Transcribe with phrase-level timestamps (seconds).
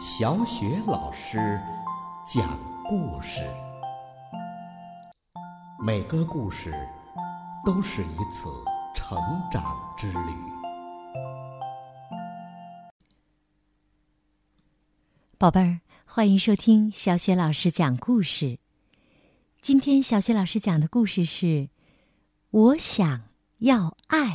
[0.00, 1.60] 小雪老师
[2.24, 3.42] 讲故事，
[5.84, 6.72] 每个故事
[7.66, 8.48] 都是一次
[8.94, 9.18] 成
[9.50, 10.32] 长之旅。
[15.36, 18.60] 宝贝儿，欢迎收听小雪老师讲故事。
[19.60, 21.46] 今天小雪老师讲的故事是
[22.52, 23.22] 《我想
[23.58, 24.26] 要爱》。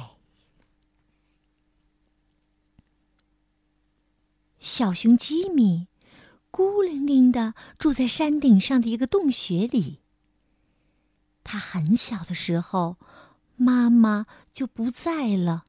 [4.73, 5.87] 小熊吉米
[6.49, 9.99] 孤零零的住在山顶上的一个洞穴里。
[11.43, 12.97] 他很小的时候，
[13.55, 15.65] 妈妈就不在了。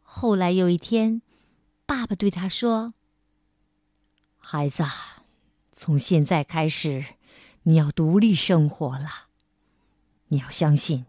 [0.00, 1.20] 后来有一天，
[1.84, 2.94] 爸爸对他说
[4.40, 4.82] ：“孩子，
[5.72, 7.04] 从现在开始，
[7.64, 9.26] 你要独立生活了。
[10.28, 11.04] 你要相信，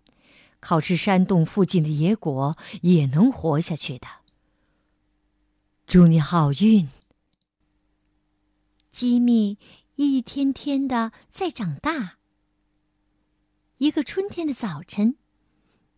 [0.60, 4.08] 靠吃山洞附近的野果也能活下去的。”
[5.94, 6.90] 祝你好运。
[8.92, 9.60] 吉米
[9.94, 12.18] 一天天的在长大。
[13.78, 15.18] 一个春天的早晨，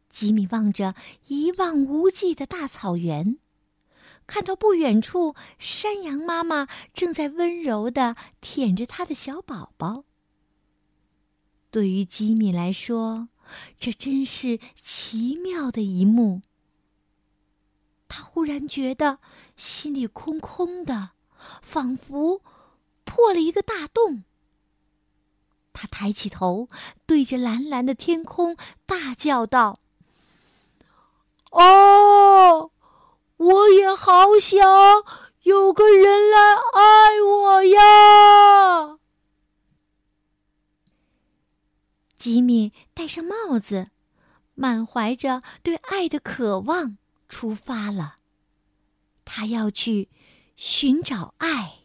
[0.09, 0.95] 吉米望着
[1.27, 3.37] 一望无际的大草原，
[4.27, 10.03] 看到不远处山羊妈妈正在温柔的舔着他的小宝宝。
[11.71, 13.29] 对于吉米来说，
[13.79, 16.41] 这真是奇妙的一幕。
[18.07, 19.19] 他忽然觉得
[19.55, 21.11] 心里空空的，
[21.61, 22.41] 仿佛
[23.03, 24.23] 破了一个大洞。
[25.73, 26.69] 他抬起头，
[27.05, 29.79] 对着蓝蓝的天空大叫道
[31.51, 32.71] ：“哦，
[33.37, 34.57] 我也好想
[35.41, 38.99] 有个人来爱我呀！”
[42.17, 43.89] 吉米戴上帽子，
[44.53, 46.97] 满怀着对爱的渴望。
[47.35, 48.15] 出发了，
[49.25, 50.07] 他要去
[50.55, 51.79] 寻找爱。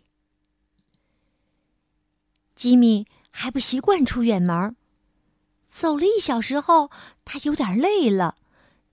[2.55, 4.77] 吉米还不习惯出远门，
[5.69, 6.93] 走了一小时后，
[7.25, 8.37] 他有点累了，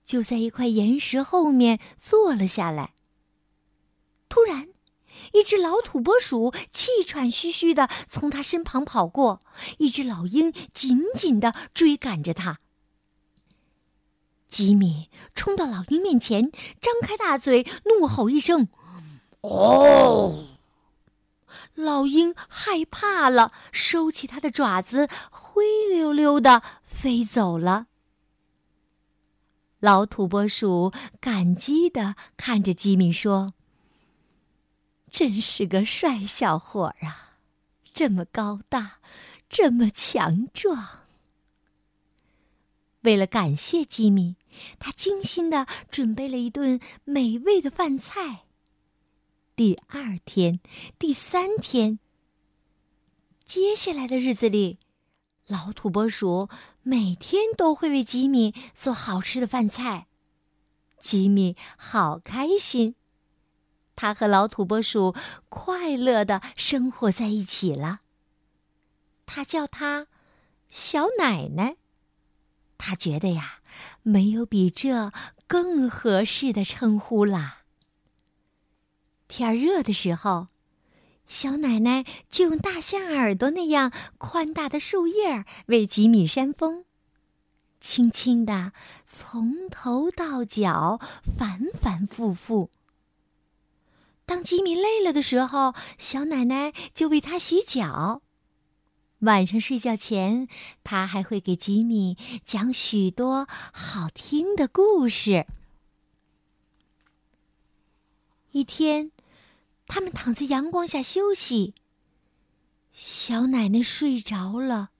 [0.04, 2.92] 就在一块岩石后面坐了下来。
[4.28, 4.66] 突然，
[5.34, 9.40] 一只老土拨鼠气喘吁吁的从他身旁跑过，
[9.78, 12.58] 一只老鹰紧紧的追赶着他。
[14.48, 16.50] 吉米冲到老鹰面前，
[16.80, 18.68] 张开大嘴，怒吼一声
[19.42, 20.46] ：“哦！”
[21.74, 27.86] 老鹰害怕了，收起它的爪子，灰溜溜的飞走了。
[29.78, 33.54] 老土拨鼠感激的看着吉米说
[35.10, 37.36] ：“真是个帅小伙啊，
[37.94, 38.98] 这么高大，
[39.48, 41.04] 这么强壮。”
[43.02, 44.36] 为了感谢吉米，
[44.78, 48.44] 他精心的准备了一顿美味的饭菜。
[49.54, 50.60] 第二天、
[50.98, 51.98] 第三天，
[53.44, 54.78] 接下来的日子里，
[55.46, 56.48] 老土拨鼠
[56.82, 60.06] 每天都会为吉米做好吃的饭菜。
[60.98, 62.96] 吉米好开心，
[63.94, 65.14] 他和老土拨鼠
[65.48, 68.00] 快乐的生活在一起了。
[69.24, 70.08] 他叫他
[70.68, 71.76] 小奶奶。
[72.78, 73.58] 他觉得呀，
[74.02, 75.12] 没有比这
[75.46, 77.58] 更合适的称呼啦。
[79.26, 80.46] 天热的时候，
[81.26, 86.86] 小奶奶就用大象耳朵那样宽大的树叶为吉米扇风，
[87.80, 88.72] 轻轻的
[89.06, 90.98] 从头到脚，
[91.36, 92.70] 反反复复。
[94.24, 98.22] 当吉米累了的时候，小奶奶就为他洗脚。
[99.20, 100.46] 晚上睡觉前，
[100.84, 105.44] 他还会给吉米讲许多好听的故事。
[108.52, 109.10] 一天，
[109.88, 111.74] 他们躺在阳光下休息。
[112.92, 114.90] 小奶奶睡着了，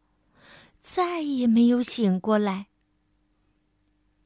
[0.80, 2.66] 再也没有醒过来。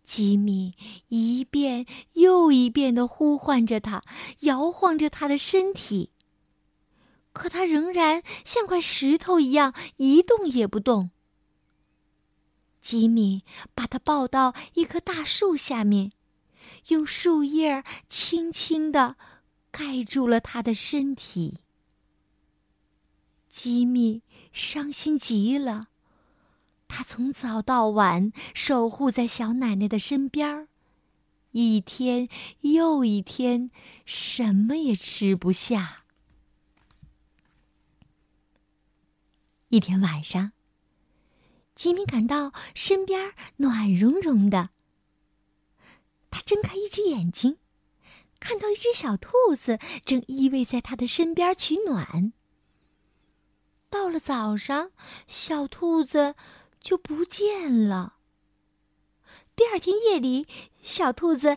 [0.04, 0.74] 吉米
[1.08, 4.02] 一遍又一遍的呼唤着他，
[4.40, 6.11] 摇晃着他的身体。
[7.32, 11.10] 可他仍然像块石头一样一动也不动。
[12.80, 13.44] 吉米
[13.74, 16.12] 把他抱到一棵大树下面，
[16.88, 19.16] 用树叶轻轻的
[19.70, 21.60] 盖住了他的身体。
[23.48, 25.88] 吉米伤心极了，
[26.88, 30.68] 他从早到晚守护在小奶奶的身边
[31.52, 32.28] 一天
[32.62, 33.70] 又一天，
[34.04, 36.01] 什么也吃不下。
[39.72, 40.52] 一天晚上，
[41.74, 44.68] 吉米感到身边暖融融的。
[46.30, 47.56] 他睁开一只眼睛，
[48.38, 52.34] 看到一只小兔子正依偎在他的身边取暖。
[53.88, 54.90] 到了早上，
[55.26, 56.34] 小兔子
[56.78, 58.16] 就不见了。
[59.56, 60.46] 第二天夜里，
[60.82, 61.56] 小兔子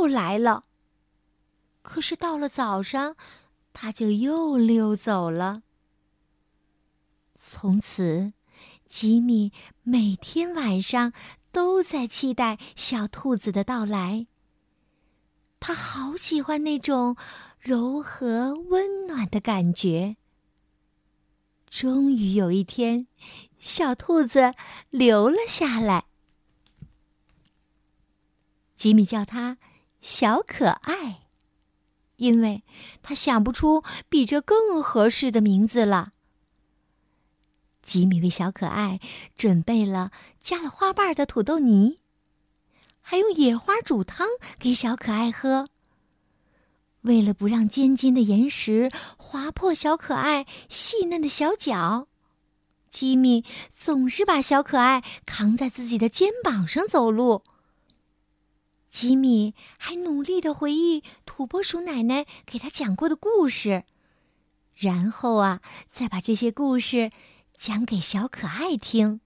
[0.00, 0.64] 又来了。
[1.82, 3.16] 可是到了早上，
[3.74, 5.62] 它就又溜走了。
[7.42, 8.34] 从此，
[8.86, 9.50] 吉米
[9.82, 11.12] 每天晚上
[11.50, 14.26] 都在期待小兔子的到来。
[15.58, 17.16] 他好喜欢那种
[17.58, 20.16] 柔和温暖的感觉。
[21.68, 23.06] 终于有一天，
[23.58, 24.54] 小兔子
[24.90, 26.04] 留了下来。
[28.76, 29.58] 吉米叫它
[30.00, 31.28] “小可爱”，
[32.16, 32.64] 因为
[33.02, 36.12] 他想不出比这更合适的名字了。
[37.90, 39.00] 吉米为小可爱
[39.36, 41.98] 准备了加了花瓣的土豆泥，
[43.00, 44.28] 还用野花煮汤
[44.60, 45.66] 给小可爱喝。
[47.00, 52.06] 为了不让尖尖的岩石划破小可爱细嫩的小脚，
[52.88, 53.44] 吉米
[53.74, 57.42] 总是把小可爱扛在自己的肩膀上走路。
[58.88, 63.82] 吉米还努力的回忆土拨鼠奶奶给他讲过的故事，
[64.76, 65.60] 然后啊，
[65.90, 67.10] 再把这些故事
[67.60, 69.20] 讲给小可爱听。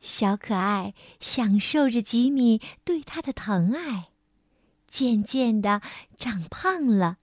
[0.00, 4.08] 小可爱享受着吉米对他的疼爱，
[4.88, 5.82] 渐渐的
[6.16, 7.18] 长胖了，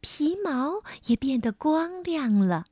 [0.00, 2.66] 皮毛也变得光亮了，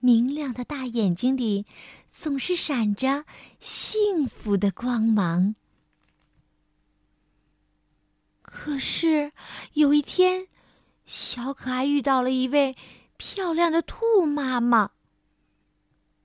[0.00, 1.64] 明亮的大眼睛里
[2.12, 3.26] 总是闪着
[3.60, 5.54] 幸福的光芒。
[8.42, 9.30] 可是
[9.74, 10.48] 有一天，
[11.06, 12.76] 小可爱遇到了一位
[13.20, 14.92] 漂亮的兔妈妈。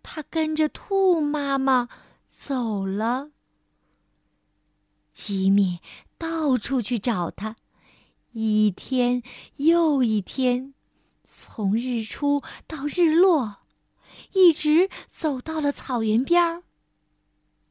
[0.01, 1.89] 他跟着兔妈妈
[2.25, 3.31] 走了。
[5.11, 5.81] 吉米
[6.17, 7.57] 到处去找他，
[8.31, 9.21] 一天
[9.57, 10.73] 又一天，
[11.21, 13.57] 从日出到日落，
[14.31, 16.63] 一直走到了草原边儿。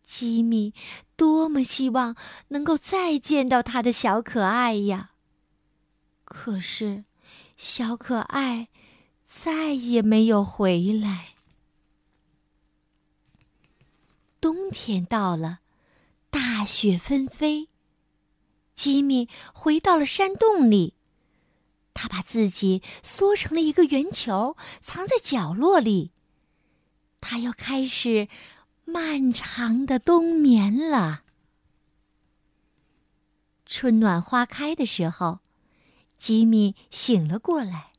[0.02, 0.74] 吉米
[1.16, 2.14] 多么希望
[2.48, 5.12] 能够再见到他的小可爱呀！
[6.24, 7.04] 可是，
[7.56, 8.68] 小可爱
[9.36, 11.34] 再也没有回来。
[14.40, 15.58] 冬天到了，
[16.30, 17.68] 大雪纷飞。
[18.76, 20.94] 吉米回到了山洞里，
[21.92, 26.12] 他把自己缩成了一个圆球，藏在角落里。
[27.20, 28.28] 他要开始。
[28.86, 31.22] 漫长的冬眠了。
[33.64, 35.40] 春暖花开的时候，
[36.18, 37.93] 吉米醒了过来。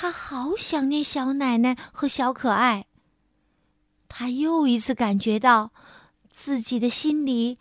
[0.00, 2.86] 他好想念小奶奶和小可爱。
[4.06, 5.72] 他又一次感觉到
[6.30, 7.58] 自己的心里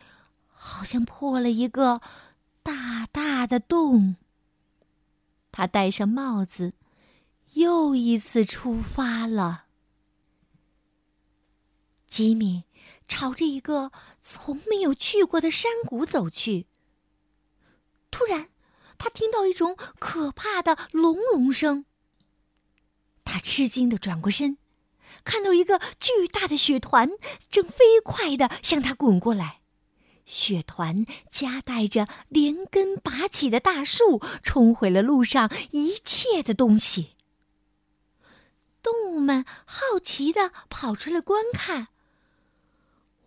[0.52, 2.00] 好像破了一个
[2.62, 4.18] 大大的洞。
[5.52, 6.74] 他戴上帽子，
[7.54, 9.66] 又一次出发了。
[12.08, 12.66] 吉米
[13.08, 13.92] 朝着一个
[14.22, 16.68] 从没有去过的山谷走去。
[18.12, 18.50] 突然，
[19.00, 21.86] 他听到一种可怕的隆隆声。
[23.28, 24.58] 他吃惊的转过身，
[25.24, 27.12] 看到一个巨大的雪团
[27.52, 29.60] 正飞快的向他滚过来。
[30.26, 37.16] 雪团夹带着连根拔起的大树，冲毁了路上一切的东西。
[38.82, 41.88] 动物们好奇的跑出来观看。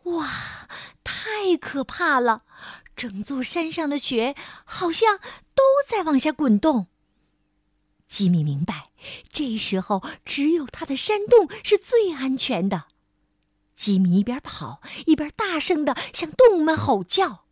[0.05, 0.69] 哇，
[1.03, 2.45] 太可怕了！
[2.95, 4.35] 整座山上的雪
[4.67, 5.19] 好像
[5.55, 6.89] 都在往下滚动。
[8.11, 8.91] 吉米明白，
[9.31, 12.87] 这时候只有他的山洞是最安全的。
[13.77, 17.45] 吉米一边跑一边大声的向动物们吼叫。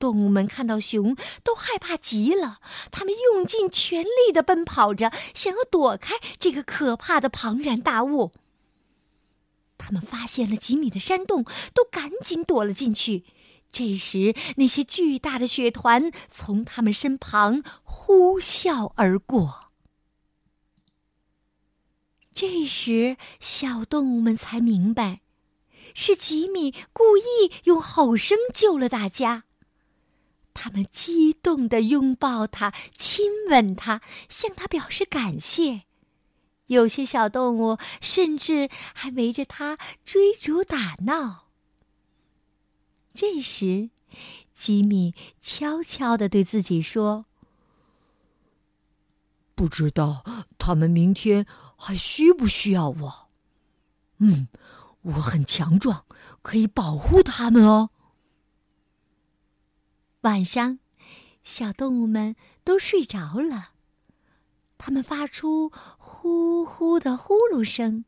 [0.00, 2.58] 动物们看到熊都害怕极了，
[2.90, 8.32] 他们用尽全力的奔跑着，想要躲开这个可怕的庞然大物。
[9.78, 13.24] 他们发现了吉米的山洞，都赶紧躲了进去。
[13.72, 19.70] 这时，那些巨大的雪团从他们身旁呼啸而过。
[22.34, 25.20] 这时，小动物们才明白，
[25.94, 29.44] 是吉米故意用吼声救了大家。
[30.52, 35.82] 他们激动地拥抱他，亲吻他，向他表示感谢。
[36.66, 41.49] 有些小动物甚至还围着它追逐打闹。
[43.12, 43.90] 这时，
[44.52, 47.26] 吉米悄悄地对自己说
[49.54, 50.24] ：“不知道
[50.58, 53.28] 他们明天还需不需要我？
[54.18, 54.48] 嗯，
[55.02, 56.04] 我很强壮，
[56.42, 57.90] 可以保护他们哦。”
[60.22, 60.78] 晚上，
[61.42, 63.70] 小动物们都睡着了，
[64.78, 68.04] 它们发出呼呼的呼噜声，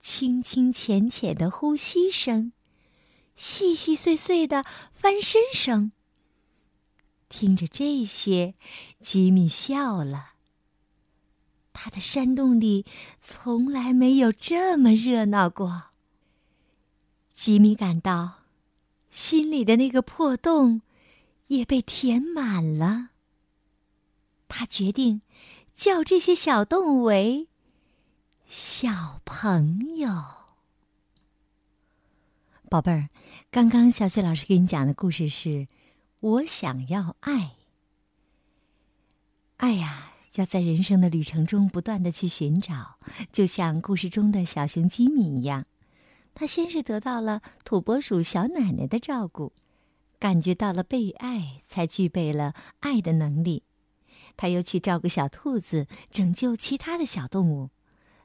[0.00, 2.52] 轻轻浅浅的呼吸声，
[3.34, 5.92] 细细碎碎的翻身声。
[7.28, 8.54] 听着这些，
[9.00, 10.34] 吉米笑了。
[11.72, 12.84] 他的山洞里
[13.20, 15.84] 从来没有这么热闹过。
[17.32, 18.42] 吉米感到，
[19.10, 20.82] 心里的那个破洞
[21.46, 23.08] 也被填满了。
[24.48, 25.22] 他决定
[25.74, 27.48] 叫这些小动物为
[28.46, 30.41] 小朋友。
[32.72, 33.10] 宝贝儿，
[33.50, 35.68] 刚刚小雪老师给你讲的故事是。
[36.20, 37.56] 我想要爱，
[39.58, 42.96] 爱呀，要在人生的旅程中不断的去寻找，
[43.30, 45.66] 就像故事中的小熊吉米一样，
[46.32, 49.52] 他先是得到了土拨鼠小奶奶的照顾，
[50.18, 53.64] 感觉到了被爱，才具备了爱的能力。
[54.38, 57.68] 他又去照顾小兔子，拯救其他的小动物，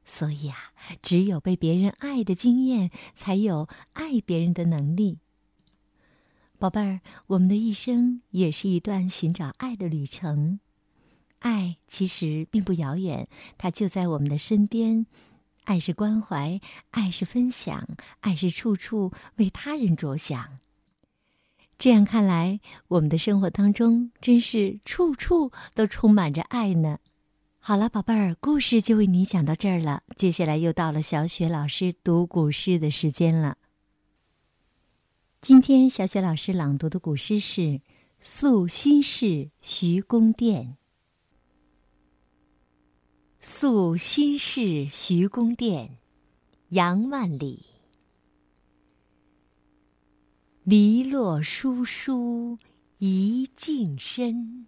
[0.10, 0.56] 所以啊，
[1.02, 5.20] 只有被别人爱的经验，才有爱别人的能力。
[6.58, 10.62] 宝贝儿，我们的一生也是一段寻找爱的旅程。
[11.40, 15.06] 爱其实并不遥远，它就在我们的身边。
[15.66, 16.62] 爱是关怀，
[16.92, 17.88] 爱是分享，
[18.22, 20.60] 爱是处处为他人着想。
[21.78, 27.00] 这样看来，我们的生活当中真是处处都充满着爱呢。
[27.68, 30.02] 好了，宝贝儿，故事就为你讲到这儿了。
[30.16, 33.58] 接下来又到了小雪老师读古诗的时间了。
[35.42, 37.62] 今天小雪老师朗读的古诗是
[38.22, 40.78] 《宿新市徐公店》。
[43.46, 45.98] 宿新市徐公店，
[46.70, 47.66] 杨万里。
[50.64, 52.58] 篱落疏疏
[53.00, 54.68] 一径深，